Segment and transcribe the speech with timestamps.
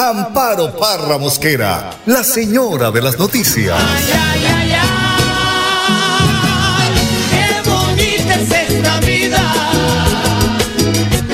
[0.00, 3.76] Amparo Parra Mosquera, la señora de las noticias.
[3.76, 4.88] Ay, ay, ay, ay,
[7.32, 9.42] qué bonita es esta vida.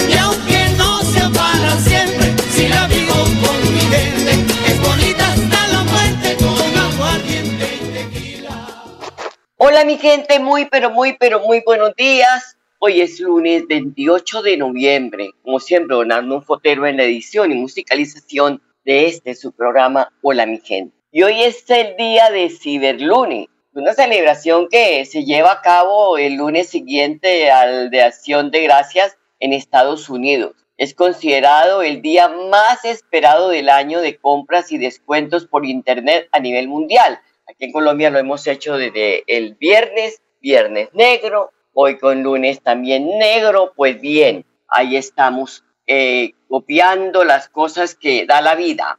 [0.09, 4.32] Y aunque no sea para siempre, si la vivo con mi gente,
[4.66, 8.66] es bonita hasta la muerte con aguardiente y tequila.
[9.59, 12.54] Hola mi gente, muy pero muy pero muy buenos días.
[12.87, 15.30] Hoy es lunes 28 de noviembre.
[15.43, 20.45] Como siempre, don Arnulfo Fotero en la edición y musicalización de este su programa Hola
[20.45, 20.95] mi gente.
[21.10, 26.35] Y hoy es el día de Ciberlunes, una celebración que se lleva a cabo el
[26.35, 30.52] lunes siguiente al de Acción de Gracias en Estados Unidos.
[30.77, 36.38] Es considerado el día más esperado del año de compras y descuentos por Internet a
[36.38, 37.18] nivel mundial.
[37.49, 43.19] Aquí en Colombia lo hemos hecho desde el viernes, viernes negro, hoy con lunes también
[43.19, 48.99] negro, pues bien, ahí estamos eh, copiando las cosas que da la vida.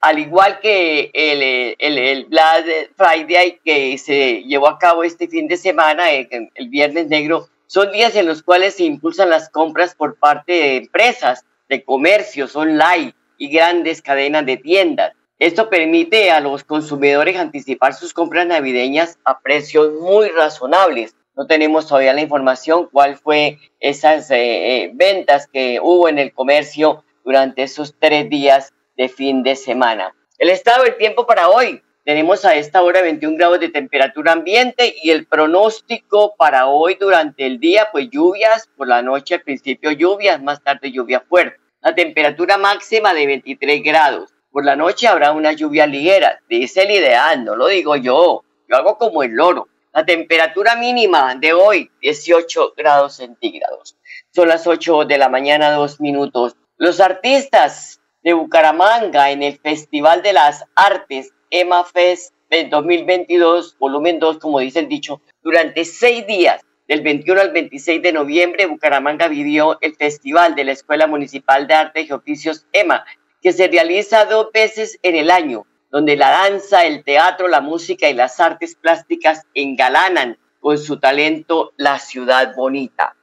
[0.00, 5.48] Al igual que el, el, el Black Friday que se llevó a cabo este fin
[5.48, 9.94] de semana, el, el Viernes Negro, son días en los cuales se impulsan las compras
[9.94, 15.14] por parte de empresas, de comercios online y grandes cadenas de tiendas.
[15.38, 21.86] Esto permite a los consumidores anticipar sus compras navideñas a precios muy razonables no tenemos
[21.86, 24.36] todavía la información cuál fue esas eh,
[24.84, 30.14] eh, ventas que hubo en el comercio durante esos tres días de fin de semana.
[30.38, 31.82] El estado del tiempo para hoy.
[32.04, 37.46] Tenemos a esta hora 21 grados de temperatura ambiente y el pronóstico para hoy durante
[37.46, 41.60] el día, pues lluvias, por la noche al principio lluvias, más tarde lluvia fuerte.
[41.80, 44.34] La temperatura máxima de 23 grados.
[44.50, 46.40] Por la noche habrá una lluvia ligera.
[46.48, 48.42] Dice el ideal, no lo digo yo.
[48.68, 49.68] Yo hago como el loro.
[49.94, 53.94] La temperatura mínima de hoy, 18 grados centígrados.
[54.30, 56.56] Son las 8 de la mañana, dos minutos.
[56.78, 62.32] Los artistas de Bucaramanga en el Festival de las Artes EMA Fest
[62.70, 68.12] 2022, volumen 2, como dice el dicho, durante seis días, del 21 al 26 de
[68.12, 73.04] noviembre, Bucaramanga vivió el Festival de la Escuela Municipal de Artes y Oficios EMA,
[73.40, 78.08] que se realiza dos veces en el año, donde la danza, el teatro, la música
[78.08, 83.14] y las artes plásticas engalanan con su talento la ciudad bonita.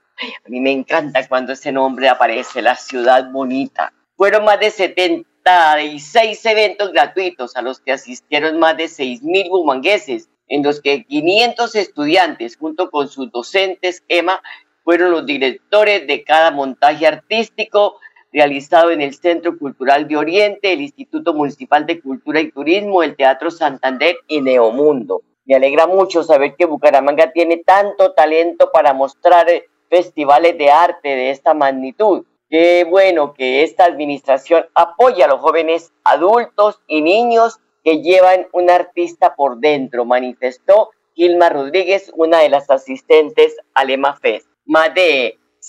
[0.46, 3.92] A mí me encanta cuando ese nombre aparece, la ciudad bonita.
[4.16, 10.62] Fueron más de 76 eventos gratuitos a los que asistieron más de 6.000 bumangueses, en
[10.62, 14.42] los que 500 estudiantes, junto con sus docentes EMA,
[14.84, 18.00] fueron los directores de cada montaje artístico,
[18.32, 23.16] realizado en el Centro Cultural de Oriente, el Instituto Municipal de Cultura y Turismo, el
[23.16, 25.22] Teatro Santander y Neomundo.
[25.46, 31.10] Me alegra mucho saber que Bucaramanga tiene tanto talento para mostrar eh, festivales de arte
[31.10, 32.26] de esta magnitud.
[32.50, 38.70] Qué bueno que esta administración apoya a los jóvenes adultos y niños que llevan un
[38.70, 44.48] artista por dentro, manifestó Gilma Rodríguez, una de las asistentes al EMA Fest.
[44.66, 44.94] Más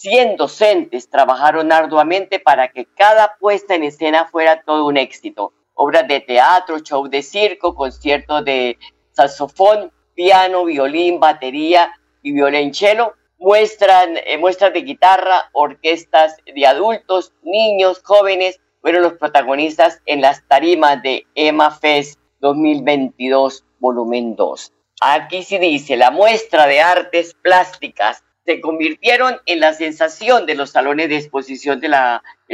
[0.01, 5.53] 100 docentes trabajaron arduamente para que cada puesta en escena fuera todo un éxito.
[5.75, 8.79] Obras de teatro, show de circo, conciertos de
[9.13, 18.01] saxofón, piano, violín, batería y violonchelo, muestran, eh, muestras de guitarra, orquestas de adultos, niños,
[18.03, 24.73] jóvenes, fueron los protagonistas en las tarimas de EMA Fest 2022, volumen 2.
[25.03, 30.71] Aquí sí dice, la muestra de artes plásticas se convirtieron en la sensación de los
[30.71, 31.95] salones de exposición del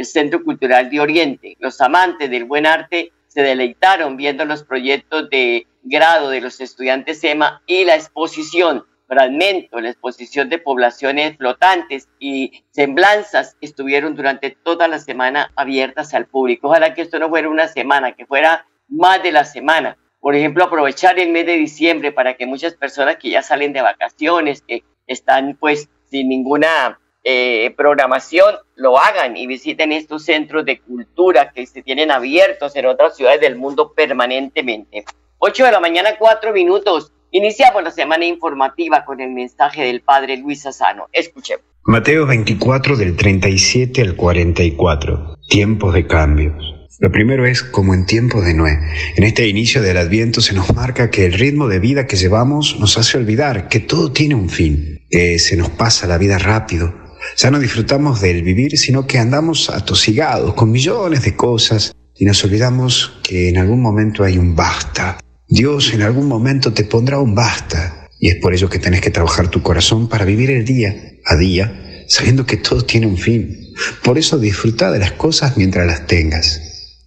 [0.03, 1.57] Centro Cultural de Oriente.
[1.59, 7.23] Los amantes del buen arte se deleitaron viendo los proyectos de grado de los estudiantes
[7.23, 14.87] EMA y la exposición fragmento, la exposición de poblaciones flotantes y semblanzas estuvieron durante toda
[14.87, 16.67] la semana abiertas al público.
[16.67, 19.97] Ojalá que esto no fuera una semana, que fuera más de la semana.
[20.19, 23.81] Por ejemplo, aprovechar el mes de diciembre para que muchas personas que ya salen de
[23.81, 30.79] vacaciones, que están pues sin ninguna eh, programación, lo hagan y visiten estos centros de
[30.79, 35.03] cultura que se tienen abiertos en otras ciudades del mundo permanentemente.
[35.39, 37.11] 8 de la mañana, 4 minutos.
[37.31, 41.07] Iniciamos la semana informativa con el mensaje del Padre Luis Asano.
[41.11, 41.65] Escuchemos.
[41.83, 45.35] Mateo 24 del 37 al 44.
[45.49, 46.75] Tiempos de cambios.
[46.99, 48.79] Lo primero es como en tiempo de Noé.
[49.15, 52.79] En este inicio del Adviento se nos marca que el ritmo de vida que llevamos
[52.79, 56.93] nos hace olvidar que todo tiene un fin, que se nos pasa la vida rápido.
[57.37, 62.43] Ya no disfrutamos del vivir, sino que andamos atosigados con millones de cosas y nos
[62.43, 65.19] olvidamos que en algún momento hay un basta.
[65.47, 69.11] Dios en algún momento te pondrá un basta y es por ello que tenés que
[69.11, 70.95] trabajar tu corazón para vivir el día
[71.25, 73.73] a día, sabiendo que todo tiene un fin.
[74.03, 76.61] Por eso disfruta de las cosas mientras las tengas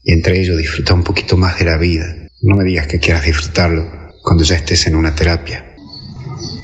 [0.04, 2.14] y entre ellos disfruta un poquito más de la vida.
[2.42, 3.90] No me digas que quieras disfrutarlo
[4.22, 5.69] cuando ya estés en una terapia.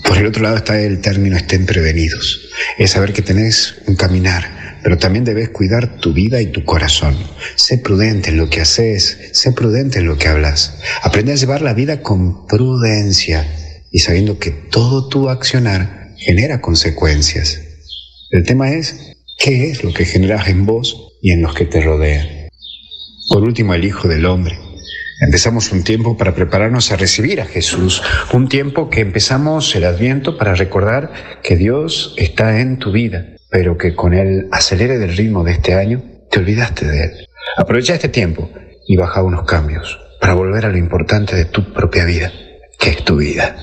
[0.06, 2.48] Por el otro lado está el término estén prevenidos.
[2.78, 7.16] Es saber que tenés un caminar, pero también debes cuidar tu vida y tu corazón.
[7.56, 10.78] Sé prudente en lo que haces, sé prudente en lo que hablas.
[11.02, 13.46] Aprende a llevar la vida con prudencia
[13.90, 17.60] y sabiendo que todo tu accionar genera consecuencias.
[18.30, 21.80] El tema es, ¿qué es lo que generas en vos y en los que te
[21.80, 22.28] rodean?
[23.28, 24.56] Por último, el Hijo del Hombre.
[25.18, 28.02] Empezamos un tiempo para prepararnos a recibir a Jesús,
[28.34, 31.10] un tiempo que empezamos el adviento para recordar
[31.42, 35.72] que Dios está en tu vida, pero que con el acelere del ritmo de este
[35.72, 37.28] año te olvidaste de Él.
[37.56, 38.50] Aprovecha este tiempo
[38.86, 42.30] y baja unos cambios para volver a lo importante de tu propia vida,
[42.78, 43.56] que es tu vida.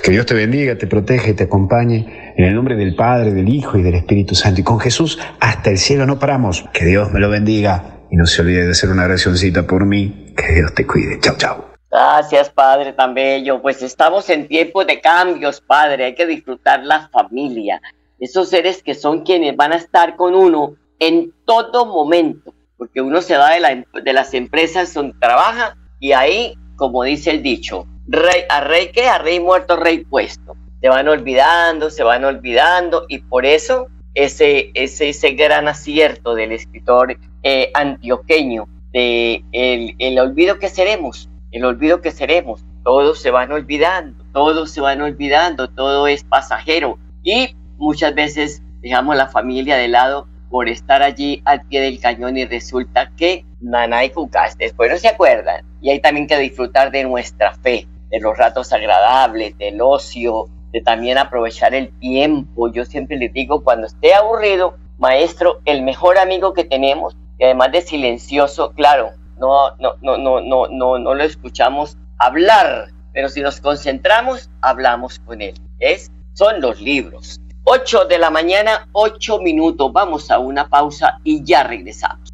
[0.00, 3.48] Que Dios te bendiga, te proteja y te acompañe en el nombre del Padre, del
[3.48, 4.60] Hijo y del Espíritu Santo.
[4.60, 6.64] Y con Jesús hasta el cielo no paramos.
[6.72, 10.32] Que Dios me lo bendiga y no se olvide de hacer una oracióncita por mí.
[10.36, 11.18] Que Dios te cuide.
[11.18, 11.74] Chao, chao.
[11.90, 13.60] Gracias, Padre, tan bello.
[13.60, 16.04] Pues estamos en tiempos de cambios, Padre.
[16.04, 17.80] Hay que disfrutar la familia.
[18.20, 22.54] Esos seres que son quienes van a estar con uno en todo momento.
[22.76, 27.32] Porque uno se va de, la, de las empresas donde trabaja y ahí, como dice
[27.32, 30.54] el dicho, rey, a rey que a rey muerto, rey puesto.
[30.80, 36.52] Se van olvidando, se van olvidando y por eso ese, ese, ese gran acierto del
[36.52, 42.64] escritor eh, antioqueño de el, el olvido que seremos, el olvido que seremos.
[42.84, 49.16] Todos se van olvidando, todos se van olvidando, todo es pasajero y muchas veces dejamos
[49.16, 54.04] la familia de lado por estar allí al pie del cañón y resulta que nana
[54.04, 55.64] y cucas después no se acuerdan.
[55.80, 60.80] Y hay también que disfrutar de nuestra fe, de los ratos agradables, del ocio, de
[60.80, 62.70] también aprovechar el tiempo.
[62.72, 67.70] Yo siempre les digo, cuando esté aburrido, maestro, el mejor amigo que tenemos y además
[67.70, 73.40] de silencioso, claro, no, no, no, no, no, no, no lo escuchamos hablar, pero si
[73.40, 75.54] nos concentramos, hablamos con él.
[75.78, 77.40] Es, son los libros.
[77.62, 79.92] 8 de la mañana, 8 minutos.
[79.92, 82.33] Vamos a una pausa y ya regresamos.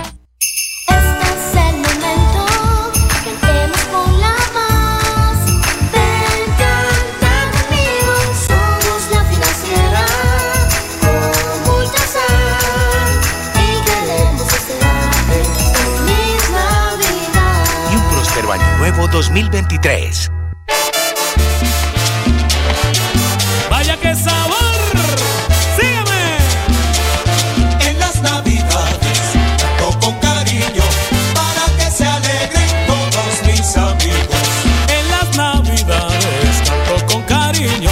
[19.11, 20.31] 2023.
[23.69, 24.55] Vaya que sabor.
[25.75, 26.37] Sígueme.
[27.89, 29.19] En las navidades
[29.59, 30.83] canto con cariño
[31.35, 34.47] para que se alegren todos mis amigos.
[34.87, 37.91] En las navidades canto con cariño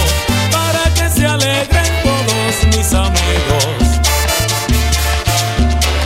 [0.50, 3.64] para que se alegren todos mis amigos.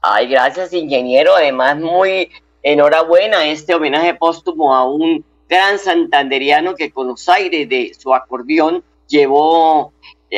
[0.03, 2.31] Ay, gracias ingeniero, además muy
[2.62, 8.83] enhorabuena este homenaje póstumo a un gran santanderiano que con los aires de su acordeón
[9.09, 9.93] llevó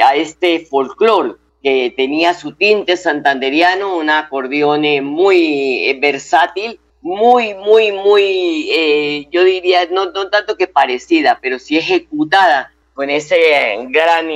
[0.04, 1.34] a este folclore
[1.66, 9.26] que tenía su tinte santanderiano, un acordeón eh, muy eh, versátil, muy, muy, muy, eh,
[9.32, 13.36] yo diría, no, tanto que parecida, pero sí ejecutada con ese
[13.88, 14.28] gran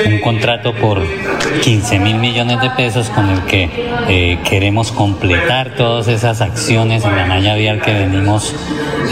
[0.06, 1.02] un contrato por
[1.62, 3.70] 15 mil millones de pesos con el que
[4.08, 8.54] eh, queremos completar todas esas acciones en la malla vial que venimos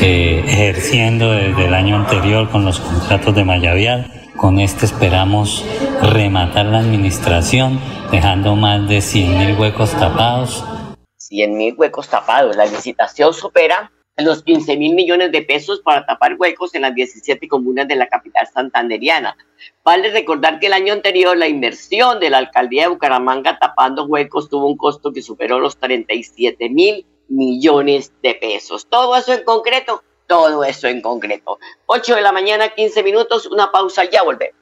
[0.03, 4.11] eh, ejerciendo desde el año anterior con los contratos de malla vial.
[4.37, 5.65] Con este esperamos
[6.03, 10.65] rematar la administración dejando más de 100 mil huecos tapados.
[11.19, 12.57] 100 mil huecos tapados.
[12.57, 17.49] La licitación supera los 15 mil millones de pesos para tapar huecos en las 17
[17.49, 19.37] comunas de la capital santanderiana.
[19.85, 24.49] Vale recordar que el año anterior la inversión de la alcaldía de Bucaramanga tapando huecos
[24.49, 28.87] tuvo un costo que superó los 37 mil millones de pesos.
[28.89, 31.59] Todo eso en concreto, todo eso en concreto.
[31.87, 34.62] 8 de la mañana, 15 minutos, una pausa, ya volvemos.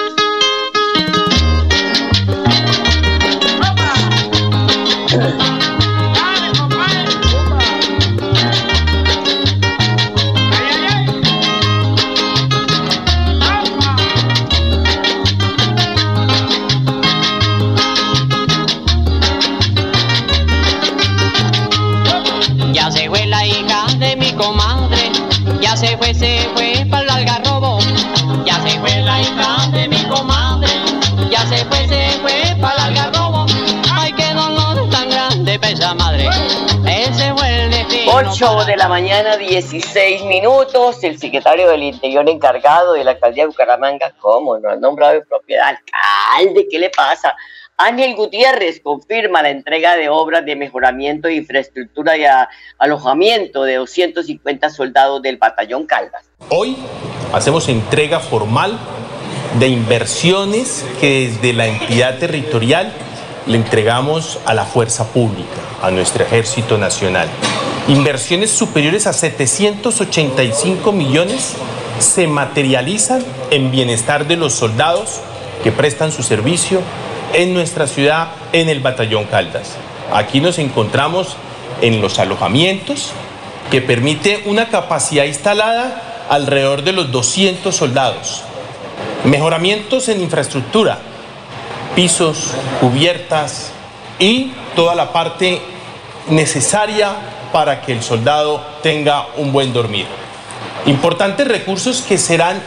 [25.61, 27.79] Sujeto política de la entidad y escrita por se fue, se fue para el algarrobo.
[28.45, 30.69] Ya se fue la hija de mi comadre.
[31.29, 33.45] Ya se fue, se fue para el algarrobo.
[33.93, 36.29] Ay, qué dolor tan grande pesa madre.
[36.87, 38.11] Ese fue el destino.
[38.13, 41.03] 8 de la mañana, 16 minutos.
[41.03, 45.21] El secretario del Interior encargado de la alcaldía de Bucaramanga, ¿cómo no ha nombrado de
[45.21, 45.67] propiedad?
[45.69, 47.35] Alcalde, ¿qué le pasa?
[47.83, 52.23] Ángel Gutiérrez confirma la entrega de obras de mejoramiento de infraestructura y
[52.77, 56.23] alojamiento de 250 soldados del batallón Caldas.
[56.49, 56.77] Hoy
[57.33, 58.77] hacemos entrega formal
[59.59, 62.93] de inversiones que desde la entidad territorial
[63.47, 67.27] le entregamos a la fuerza pública, a nuestro ejército nacional.
[67.87, 71.55] Inversiones superiores a 785 millones
[71.97, 75.19] se materializan en bienestar de los soldados
[75.63, 76.81] que prestan su servicio
[77.33, 79.75] en nuestra ciudad, en el Batallón Caldas.
[80.13, 81.35] Aquí nos encontramos
[81.81, 83.11] en los alojamientos,
[83.69, 88.43] que permite una capacidad instalada alrededor de los 200 soldados.
[89.23, 90.99] Mejoramientos en infraestructura,
[91.95, 93.71] pisos, cubiertas
[94.19, 95.61] y toda la parte
[96.29, 97.15] necesaria
[97.51, 100.05] para que el soldado tenga un buen dormir.
[100.85, 102.61] Importantes recursos que serán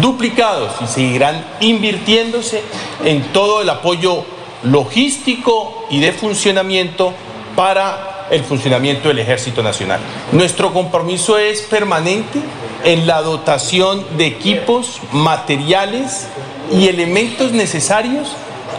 [0.00, 2.62] duplicados y seguirán invirtiéndose
[3.04, 4.24] en todo el apoyo
[4.62, 7.12] logístico y de funcionamiento
[7.54, 10.00] para el funcionamiento del Ejército Nacional.
[10.32, 12.40] Nuestro compromiso es permanente
[12.82, 16.28] en la dotación de equipos, materiales
[16.72, 18.32] y elementos necesarios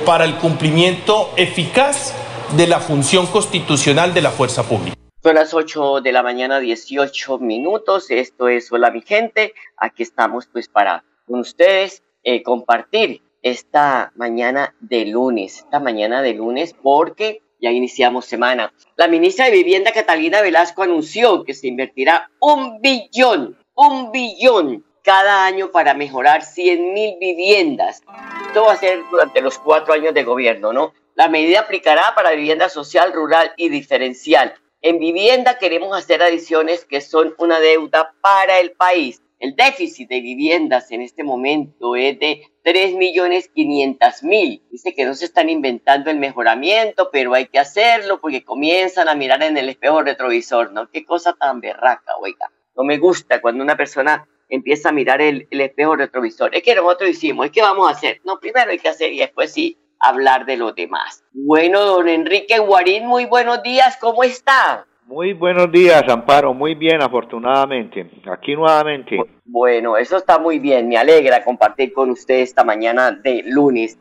[0.05, 2.13] para el cumplimiento eficaz
[2.55, 4.95] de la función constitucional de la fuerza pública.
[5.25, 8.11] Son las 8 de la mañana, 18 minutos.
[8.11, 9.55] Esto es Hola mi gente.
[9.75, 15.61] Aquí estamos pues para con ustedes eh, compartir esta mañana de lunes.
[15.61, 18.71] Esta mañana de lunes porque ya iniciamos semana.
[18.97, 25.47] La ministra de Vivienda Catalina Velasco anunció que se invertirá un billón, un billón cada
[25.47, 28.03] año para mejorar 100 mil viviendas.
[28.45, 30.93] Esto va a ser durante los cuatro años de gobierno, ¿no?
[31.15, 34.53] La medida aplicará para vivienda social, rural y diferencial
[34.85, 39.19] en vivienda queremos hacer adiciones que son una deuda para el país.
[39.39, 44.61] El déficit de viviendas en este momento es de 3.500.000.
[44.69, 49.15] Dice que no se están inventando el mejoramiento, pero hay que hacerlo porque comienzan a
[49.15, 50.87] mirar en el espejo retrovisor, ¿no?
[50.91, 52.51] Qué cosa tan berraca, oiga.
[52.77, 56.55] No me gusta cuando una persona empieza a mirar el, el espejo retrovisor.
[56.55, 58.21] Es que nosotros hicimos, es que vamos a hacer.
[58.23, 61.23] No, primero hay que hacer y después sí hablar de los demás.
[61.33, 64.85] Bueno, don Enrique Guarín, muy buenos días, ¿cómo está?
[65.05, 68.09] Muy buenos días, Amparo, muy bien, afortunadamente.
[68.31, 69.19] Aquí nuevamente.
[69.45, 73.99] Bueno, eso está muy bien, me alegra compartir con usted esta mañana de lunes.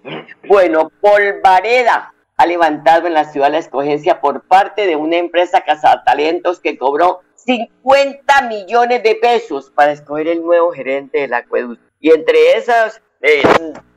[0.48, 6.61] Bueno, Polvareda ha levantado en la ciudad la escogencia por parte de una empresa cazatalentos
[6.61, 11.85] que cobró 50 millones de pesos para escoger el nuevo gerente del acueducto.
[12.00, 13.42] Y entre esas eh,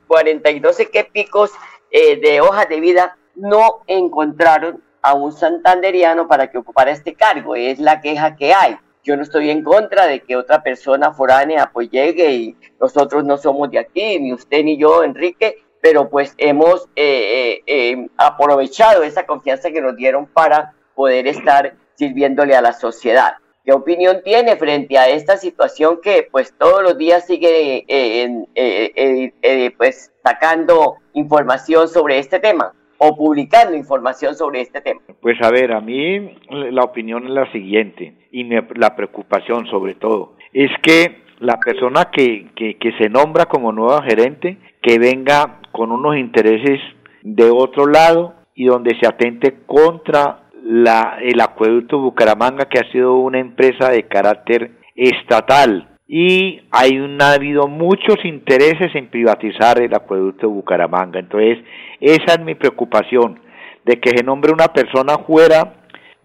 [0.07, 1.51] 42 que picos
[1.91, 7.55] eh, de hojas de vida no encontraron a un santanderiano para que ocupara este cargo.
[7.55, 8.77] Es la queja que hay.
[9.03, 13.37] Yo no estoy en contra de que otra persona foránea pues llegue y nosotros no
[13.37, 19.25] somos de aquí, ni usted ni yo, Enrique, pero pues hemos eh, eh, aprovechado esa
[19.25, 23.35] confianza que nos dieron para poder estar sirviéndole a la sociedad.
[23.67, 29.33] ¿Qué opinión tiene frente a esta situación que pues todos los días sigue eh, eh,
[29.41, 35.01] eh, pues sacando información sobre este tema o publicando información sobre este tema?
[35.19, 40.37] Pues a ver, a mí la opinión es la siguiente y la preocupación sobre todo
[40.53, 45.91] es que la persona que, que, que se nombra como nueva gerente que venga con
[45.91, 46.79] unos intereses
[47.21, 53.15] de otro lado y donde se atente contra la, el acueducto Bucaramanga, que ha sido
[53.15, 55.87] una empresa de carácter estatal.
[56.09, 61.19] Y hay ha habido muchos intereses en privatizar el acueducto Bucaramanga.
[61.19, 61.59] Entonces,
[62.01, 63.39] esa es mi preocupación,
[63.85, 65.75] de que se nombre una persona fuera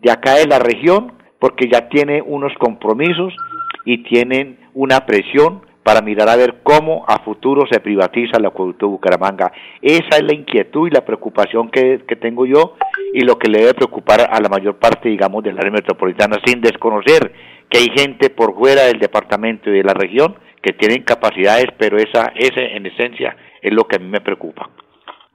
[0.00, 3.34] de acá de la región, porque ya tiene unos compromisos
[3.84, 8.86] y tienen una presión para mirar a ver cómo a futuro se privatiza el acueducto
[8.86, 9.52] de Bucaramanga.
[9.80, 12.76] Esa es la inquietud y la preocupación que, que tengo yo
[13.12, 16.60] y lo que le debe preocupar a la mayor parte, digamos, del área metropolitana, sin
[16.60, 17.32] desconocer
[17.68, 21.96] que hay gente por fuera del departamento y de la región que tienen capacidades, pero
[21.96, 24.70] esa, ese en esencia es lo que a mí me preocupa.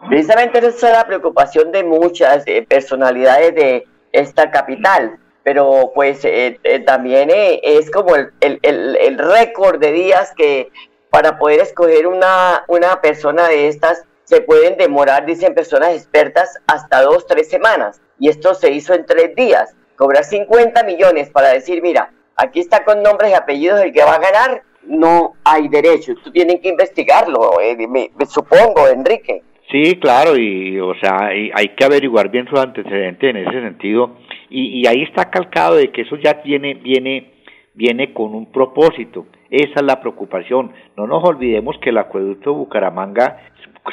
[0.08, 6.60] Precisamente esa es la preocupación de muchas eh, personalidades de esta capital pero pues eh,
[6.66, 10.74] eh, también eh, es como el, el, el, récord de días que
[11.10, 17.02] para poder escoger una, una persona de estas se pueden demorar, dicen personas expertas, hasta
[17.02, 18.02] dos, tres semanas.
[18.20, 19.74] Y esto se hizo en tres días.
[19.96, 24.16] Cobrar 50 millones para decir, mira, aquí está con nombres y apellidos el que va
[24.16, 26.12] a ganar, no hay derecho.
[26.26, 27.54] Tú tienen que investigarlo,
[27.88, 29.44] me, supongo, Enrique.
[29.70, 34.16] Sí, claro, y o sea, hay que averiguar bien su antecedente en ese sentido
[34.50, 37.32] y, y ahí está calcado de que eso ya tiene, viene,
[37.74, 39.26] viene con un propósito.
[39.50, 40.72] Esa es la preocupación.
[40.96, 43.40] No nos olvidemos que el acueducto Bucaramanga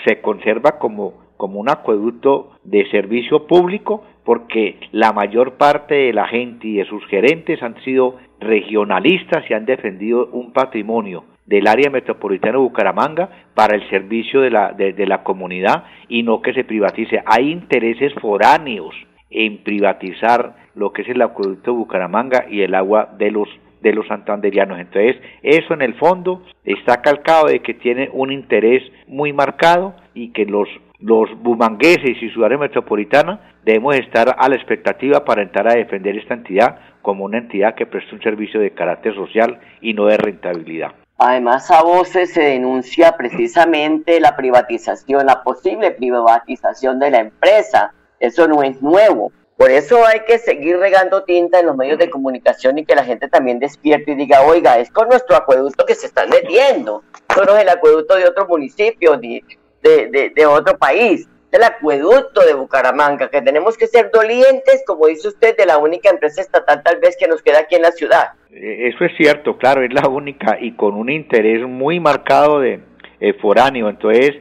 [0.06, 6.28] se conserva como, como un acueducto de servicio público porque la mayor parte de la
[6.28, 11.90] gente y de sus gerentes han sido regionalistas y han defendido un patrimonio del área
[11.90, 16.64] metropolitana de Bucaramanga para el servicio de la, de la comunidad y no que se
[16.64, 17.22] privatice.
[17.26, 18.94] Hay intereses foráneos
[19.30, 23.48] en privatizar lo que es el acueducto de Bucaramanga y el agua de los
[23.82, 24.80] de los santanderianos.
[24.80, 30.32] Entonces, eso en el fondo está calcado de que tiene un interés muy marcado y
[30.32, 30.68] que los
[31.00, 36.16] los bumangueses y su área metropolitana debemos estar a la expectativa para entrar a defender
[36.16, 40.16] esta entidad como una entidad que presta un servicio de carácter social y no de
[40.16, 40.94] rentabilidad.
[41.18, 47.92] Además, a voces se denuncia precisamente la privatización, la posible privatización de la empresa
[48.24, 49.32] eso no es nuevo.
[49.56, 53.04] Por eso hay que seguir regando tinta en los medios de comunicación y que la
[53.04, 57.04] gente también despierte y diga, oiga, es con nuestro acueducto que se están metiendo.
[57.36, 59.42] No es el acueducto de otro municipio ni
[59.82, 61.28] de, de, otro país.
[61.54, 66.10] El acueducto de Bucaramanga, que tenemos que ser dolientes, como dice usted, de la única
[66.10, 68.32] empresa estatal tal vez que nos queda aquí en la ciudad.
[68.50, 72.80] Eh, eso es cierto, claro, es la única y con un interés muy marcado de
[73.20, 73.88] eh, foráneo.
[73.88, 74.32] Entonces,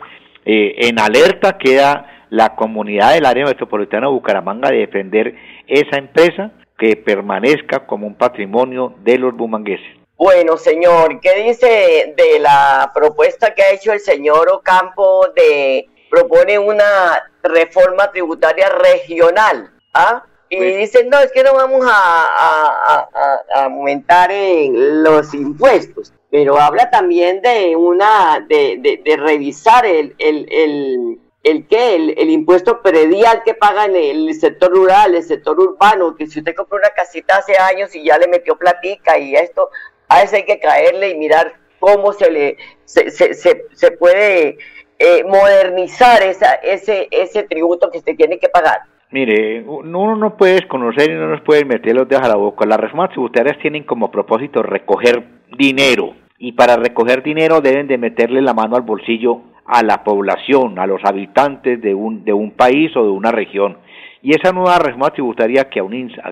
[0.44, 5.36] eh, en alerta queda la comunidad del área metropolitana de Bucaramanga de defender
[5.68, 9.86] esa empresa que permanezca como un patrimonio de los bumangueses.
[10.18, 16.60] Bueno, señor, ¿qué dice de la propuesta que ha hecho el señor Ocampo de propone
[16.60, 19.72] una reforma tributaria regional?
[19.96, 20.24] ¿Ah?
[20.48, 23.08] Y pues dicen, no, es que no vamos a,
[23.56, 24.30] aumentar
[24.72, 31.96] los impuestos, pero habla también de una, de, de, revisar el, el, el el que
[31.96, 36.78] el, impuesto predial que pagan el sector rural, el sector urbano, que si usted compró
[36.78, 39.70] una casita hace años y ya le metió platica y esto,
[40.08, 44.58] a eso hay que caerle y mirar cómo se le se, se, se, puede
[45.06, 48.80] eh, modernizar esa, ese, ese tributo que usted tiene que pagar.
[49.12, 52.66] Mire, uno no puede desconocer y no nos puede meter los dedos a la boca.
[52.66, 55.24] Las reformas tributarias tienen como propósito recoger
[55.58, 60.80] dinero y para recoger dinero deben de meterle la mano al bolsillo a la población,
[60.80, 63.78] a los habitantes de un, de un país o de una región.
[64.22, 65.82] Y esa nueva reforma tributaria que,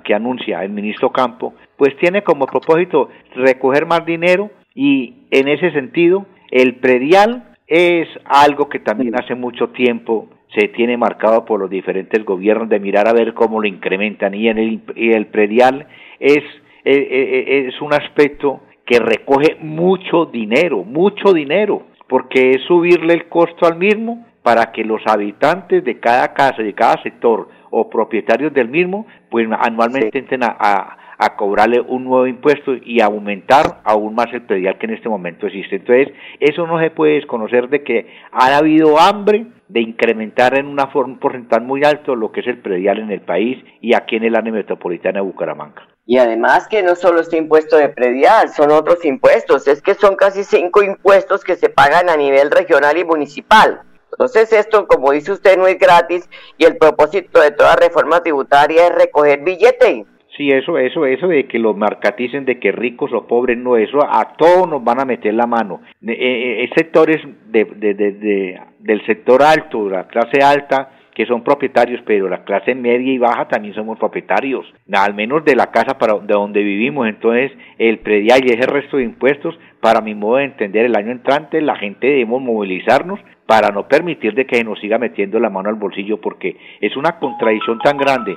[0.06, 5.72] que anuncia el ministro Campo, pues tiene como propósito recoger más dinero y en ese
[5.72, 11.70] sentido el predial es algo que también hace mucho tiempo se tiene marcado por los
[11.70, 14.34] diferentes gobiernos de mirar a ver cómo lo incrementan.
[14.34, 15.88] Y en el, y el predial
[16.20, 16.44] es,
[16.84, 23.14] es, eh, eh, es un aspecto que recoge mucho dinero, mucho dinero porque es subirle
[23.14, 27.90] el costo al mismo para que los habitantes de cada casa, de cada sector o
[27.90, 30.98] propietarios del mismo, pues anualmente entren a,
[31.30, 35.78] cobrarle un nuevo impuesto y aumentar aún más el predial que en este momento existe.
[35.78, 40.88] Entonces, eso no se puede desconocer de que ha habido hambre de incrementar en una
[40.88, 44.26] forma porcentual muy alto lo que es el predial en el país y aquí en
[44.26, 45.88] el área metropolitana de Bucaramanga.
[46.06, 50.16] Y además que no solo este impuesto de predial, son otros impuestos, es que son
[50.16, 53.82] casi cinco impuestos que se pagan a nivel regional y municipal.
[54.12, 58.88] Entonces esto, como dice usted, no es gratis y el propósito de toda reforma tributaria
[58.88, 60.06] es recoger billete.
[60.38, 64.00] Sí, eso, eso, eso de que lo marcaticen de que ricos o pobres, no, eso
[64.02, 65.82] a todos nos van a meter la mano.
[66.02, 72.02] Eh, eh, sectores de, de, de, del sector alto, la clase alta, que son propietarios,
[72.06, 76.18] pero la clase media y baja también somos propietarios, al menos de la casa para
[76.18, 77.08] de donde vivimos.
[77.08, 81.12] Entonces, el predial y ese resto de impuestos, para mi modo de entender, el año
[81.12, 85.68] entrante la gente debemos movilizarnos para no permitir de que nos siga metiendo la mano
[85.68, 88.34] al bolsillo, porque es una contradicción tan grande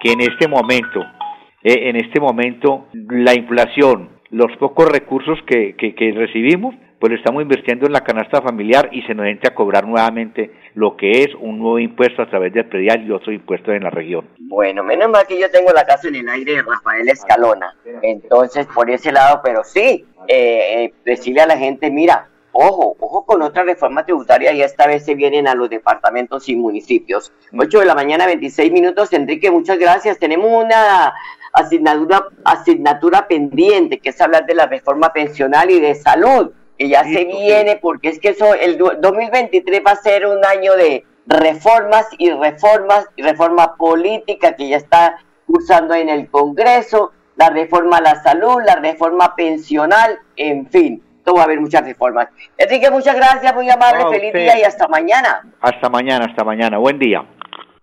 [0.00, 1.04] que en este momento
[1.66, 7.18] eh, en este momento la inflación, los pocos recursos que, que, que recibimos, pues lo
[7.18, 11.10] estamos invirtiendo en la canasta familiar y se nos entra a cobrar nuevamente lo que
[11.22, 14.28] es un nuevo impuesto a través del predial y otros impuestos en la región.
[14.38, 17.74] Bueno, menos mal que yo tengo la casa en el aire de Rafael Escalona.
[18.00, 23.26] Entonces, por ese lado, pero sí, eh, eh, decirle a la gente, mira, ojo, ojo
[23.26, 27.32] con otra reforma tributaria y esta vez se vienen a los departamentos y municipios.
[27.58, 29.12] 8 de la mañana, 26 minutos.
[29.12, 30.18] Enrique, muchas gracias.
[30.18, 31.12] Tenemos una
[31.56, 37.04] asignatura, asignatura pendiente, que es hablar de la reforma pensional y de salud que ya
[37.04, 42.06] se viene, porque es que eso, el 2023 va a ser un año de reformas
[42.18, 45.16] y reformas y reforma política que ya está
[45.46, 51.36] cursando en el Congreso, la reforma a la salud, la reforma pensional, en fin, todo
[51.36, 52.28] va a haber muchas reformas.
[52.56, 55.42] Enrique, muchas gracias, muy amable, feliz día y hasta mañana.
[55.60, 57.24] Hasta mañana, hasta mañana, buen día.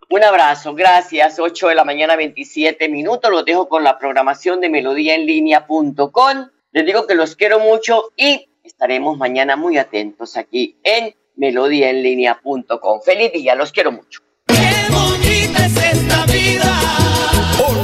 [0.09, 1.39] Un abrazo, gracias.
[1.39, 3.31] 8 de la mañana, 27 minutos.
[3.31, 6.49] Los dejo con la programación de melodíaenlínea.com.
[6.71, 13.01] Les digo que los quiero mucho y estaremos mañana muy atentos aquí en melodíaenlínea.com.
[13.01, 14.21] Feliz día, los quiero mucho.
[14.49, 17.02] Hola